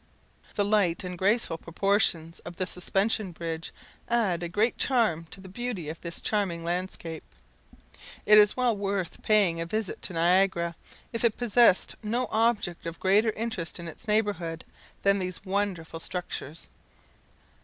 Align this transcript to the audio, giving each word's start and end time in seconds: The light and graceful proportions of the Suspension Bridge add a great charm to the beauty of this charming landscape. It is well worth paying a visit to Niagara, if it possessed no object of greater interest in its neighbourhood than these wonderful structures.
The 0.55 0.65
light 0.65 1.03
and 1.03 1.15
graceful 1.15 1.59
proportions 1.59 2.39
of 2.39 2.55
the 2.55 2.65
Suspension 2.65 3.31
Bridge 3.33 3.71
add 4.09 4.41
a 4.41 4.49
great 4.49 4.79
charm 4.79 5.25
to 5.29 5.39
the 5.39 5.47
beauty 5.47 5.89
of 5.89 6.01
this 6.01 6.23
charming 6.23 6.63
landscape. 6.63 7.21
It 8.25 8.39
is 8.39 8.57
well 8.57 8.75
worth 8.75 9.21
paying 9.21 9.61
a 9.61 9.65
visit 9.67 10.01
to 10.01 10.13
Niagara, 10.13 10.75
if 11.13 11.23
it 11.23 11.37
possessed 11.37 11.93
no 12.01 12.27
object 12.31 12.87
of 12.87 12.99
greater 12.99 13.29
interest 13.33 13.77
in 13.79 13.87
its 13.87 14.07
neighbourhood 14.07 14.65
than 15.03 15.19
these 15.19 15.45
wonderful 15.45 15.99
structures. 15.99 16.67